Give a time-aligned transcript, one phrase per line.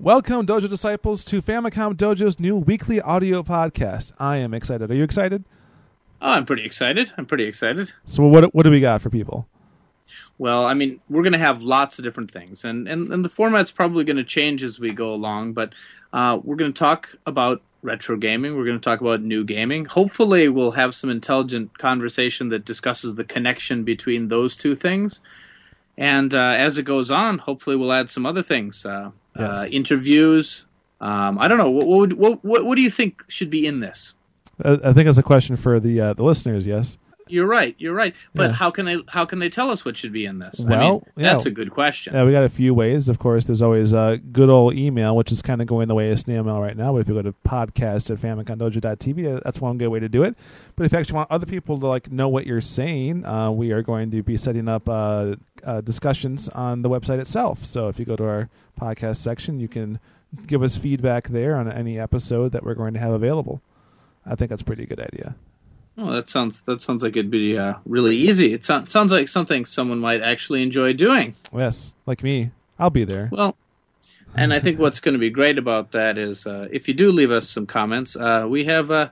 [0.00, 4.12] Welcome, Dojo Disciples, to Famicom Dojo's new weekly audio podcast.
[4.18, 4.90] I am excited.
[4.90, 5.44] Are you excited?
[6.22, 7.12] Oh, I'm pretty excited.
[7.18, 7.92] I'm pretty excited.
[8.06, 9.46] So, what what do we got for people?
[10.38, 13.28] Well, I mean, we're going to have lots of different things, and, and, and the
[13.28, 15.74] format's probably going to change as we go along, but
[16.14, 18.56] uh, we're going to talk about retro gaming.
[18.56, 19.84] We're going to talk about new gaming.
[19.84, 25.20] Hopefully, we'll have some intelligent conversation that discusses the connection between those two things.
[25.98, 29.58] And uh, as it goes on, hopefully, we'll add some other things uh, Yes.
[29.58, 30.64] uh, interviews.
[31.00, 31.70] Um, I don't know.
[31.70, 34.14] What, what, what, what, what do you think should be in this?
[34.62, 36.66] I, I think that's a question for the uh, the listeners.
[36.66, 36.98] Yes.
[37.30, 37.74] You're right.
[37.78, 38.14] You're right.
[38.34, 38.52] But Yeah.
[38.56, 40.60] how can they how can they tell us what should be in this?
[40.60, 41.32] I Well, mean, yeah.
[41.32, 42.14] that's a good question.
[42.14, 43.08] Yeah, we got a few ways.
[43.08, 46.10] Of course, there's always uh, good old email, which is kind of going the way
[46.10, 46.92] of snail mail right now.
[46.92, 50.22] But if you go to podcast at famicomdojo.tv, uh, that's one good way to do
[50.22, 50.36] it.
[50.76, 53.70] But if you actually want other people to like know what you're saying, uh, we
[53.72, 57.64] are going to be setting up uh, uh, discussions on the website itself.
[57.64, 58.48] So if you go to our
[58.80, 59.98] podcast section, you can
[60.46, 63.60] give us feedback there on any episode that we're going to have available.
[64.24, 65.34] I think that's a pretty good idea.
[65.98, 68.54] Oh, that sounds that sounds like it'd be uh, really easy.
[68.54, 71.34] It so- sounds like something someone might actually enjoy doing.
[71.52, 73.28] Yes, like me, I'll be there.
[73.32, 73.56] Well,
[74.34, 77.10] and I think what's going to be great about that is uh, if you do
[77.10, 79.10] leave us some comments, uh, we have uh,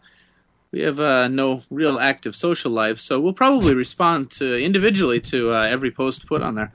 [0.71, 5.55] we have uh, no real active social life, so we'll probably respond to individually to
[5.55, 6.73] uh, every post put on there.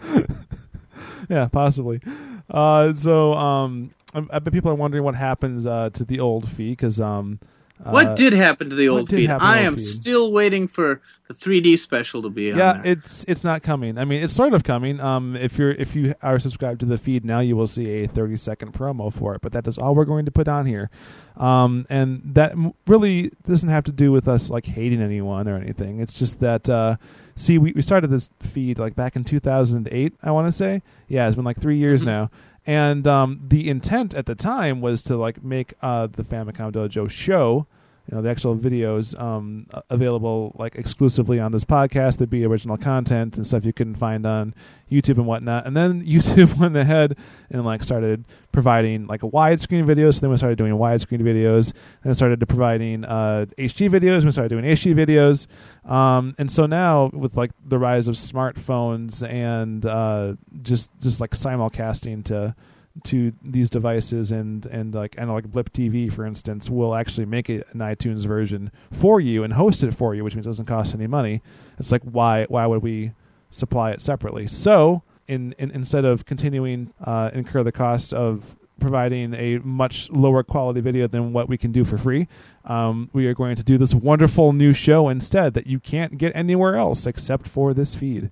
[1.29, 2.01] yeah, possibly.
[2.49, 6.49] Uh, so, um, I, I bet people are wondering what happens uh, to the old
[6.49, 7.39] fee because um,
[7.86, 9.28] uh, what did happen to the old feed?
[9.28, 9.84] happen to the I am feed?
[9.86, 12.92] still waiting for the 3D special to be on yeah, there.
[12.94, 13.98] it's it's not coming.
[13.98, 15.00] I mean, it's sort of coming.
[15.00, 18.08] Um, if you're if you are subscribed to the feed now, you will see a
[18.08, 19.42] 30 second promo for it.
[19.42, 20.89] But that is all we're going to put on here.
[21.38, 22.54] Um, and that
[22.88, 26.00] really doesn't have to do with us like hating anyone or anything.
[26.00, 26.98] It's just that uh,
[27.36, 30.14] see, we we started this feed like back in 2008.
[30.22, 32.08] I want to say, yeah, it's been like three years Mhm.
[32.08, 32.31] now.
[32.66, 37.09] And um, the intent at the time was to like make uh, the Famicom Dojo
[37.09, 37.67] show
[38.09, 42.17] you know the actual videos um, available like exclusively on this podcast.
[42.17, 44.53] There'd be original content and stuff you couldn't find on
[44.91, 45.65] youtube and whatnot.
[45.65, 47.17] And then youtube went ahead
[47.49, 51.73] and like started providing like a widescreen videos so then we started doing widescreen videos.
[52.03, 54.25] And started providing uh, hd videos.
[54.25, 55.47] We started doing hd videos.
[55.89, 61.31] Um, and so now with like the rise of smartphones and uh, just just like
[61.31, 62.55] simulcasting to
[63.04, 67.49] to these devices and and like and like Blip TV for instance will actually make
[67.49, 70.93] an iTunes version for you and host it for you, which means it doesn't cost
[70.93, 71.42] any money.
[71.80, 73.14] It's like why why would we
[73.49, 74.48] supply it separately?
[74.48, 80.43] So in, in instead of continuing uh, incur the cost of providing a much lower
[80.43, 82.27] quality video than what we can do for free,
[82.65, 86.36] um, we are going to do this wonderful new show instead that you can't get
[86.36, 88.30] anywhere else except for this feed.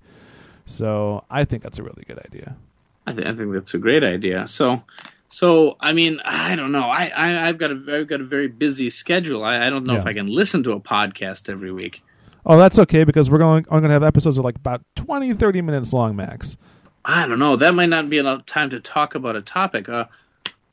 [0.66, 2.56] So I think that's a really good idea.
[3.06, 4.46] I, th- I think that's a great idea.
[4.48, 4.82] So,
[5.28, 6.84] so I mean, I don't know.
[6.84, 9.44] I, I I've got a very got a very busy schedule.
[9.44, 12.02] I, I don't know if I can listen to a podcast every week.
[12.44, 13.64] Oh, that's okay because we're going.
[13.70, 16.56] I'm going to have episodes of like about 20, 30 minutes long max.
[17.04, 17.56] I don't know.
[17.56, 19.88] That might not be enough time to talk about a topic.
[19.88, 20.06] Uh,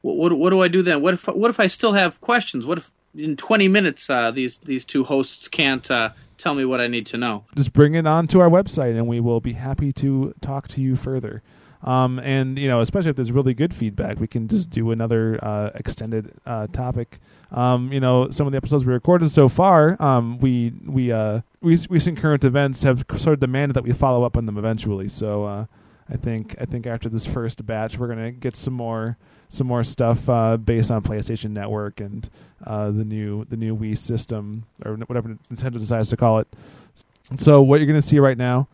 [0.01, 1.01] what, what what do I do then?
[1.01, 2.66] What if what if I still have questions?
[2.66, 6.81] What if in twenty minutes uh, these these two hosts can't uh, tell me what
[6.81, 7.45] I need to know?
[7.56, 10.81] Just bring it on to our website, and we will be happy to talk to
[10.81, 11.41] you further.
[11.81, 15.40] Um, and you know, especially if there's really good feedback, we can just do another
[15.41, 17.19] uh, extended uh, topic.
[17.51, 21.41] Um, you know, some of the episodes we recorded so far, um, we we uh,
[21.62, 25.07] re- recent current events have sort of demanded that we follow up on them eventually.
[25.07, 25.66] So uh,
[26.09, 29.84] I think I think after this first batch, we're gonna get some more some more
[29.84, 32.29] stuff uh, based on PlayStation Network and
[32.66, 36.47] uh, the new the new Wii system or whatever Nintendo decides to call it.
[37.35, 38.68] So what you're going to see right now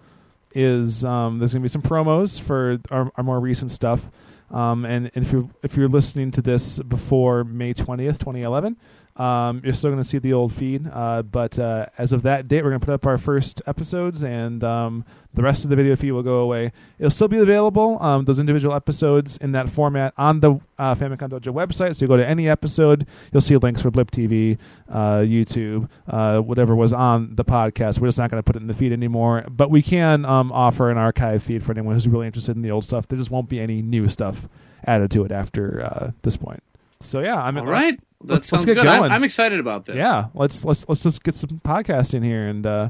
[0.56, 4.10] is um, there's going to be some promos for our, our more recent stuff.
[4.52, 8.78] Um, and, and if you're if you're listening to this before May 20th, 2011,
[9.18, 10.88] um, you're still going to see the old feed.
[10.92, 14.24] Uh, but uh, as of that date, we're going to put up our first episodes,
[14.24, 16.72] and um, the rest of the video feed will go away.
[17.00, 21.30] It'll still be available, um, those individual episodes in that format on the uh, Famicom
[21.30, 21.96] Dojo website.
[21.96, 24.58] So you go to any episode, you'll see links for Blip TV,
[24.90, 28.00] uh, YouTube, uh, whatever was on the podcast.
[28.00, 29.46] We're just not going to put it in the feed anymore.
[29.50, 32.72] But we can um, offer an archive feed for anyone who's really interested in the
[32.72, 33.08] old stuff.
[33.08, 34.48] There just won't be any new stuff
[34.86, 36.62] added to it after uh, this point.
[37.02, 38.84] So yeah, I'm All right, that let's- let's get good.
[38.86, 39.12] Going.
[39.12, 39.98] I'm excited about this.
[39.98, 42.90] yeah, let's let's let's just get some podcast in here and uh,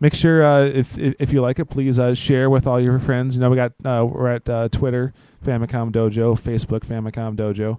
[0.00, 2.98] make sure uh, if, if if you like it, please uh, share with all your
[2.98, 3.34] friends.
[3.34, 5.12] You know, we got uh, we're at uh, Twitter,
[5.44, 7.78] Famicom Dojo, Facebook, Famicom Dojo,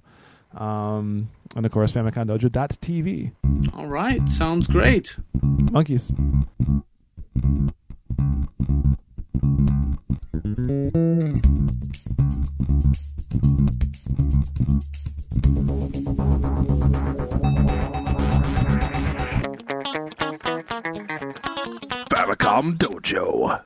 [0.59, 3.31] um, and of course, famicom FamicomDojo.tv.
[3.75, 5.15] All right, sounds great.
[5.71, 6.11] Monkeys.
[22.53, 23.61] Famicom Dojo.